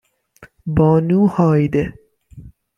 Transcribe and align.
بانو 0.75 1.19
هایده 1.35 1.83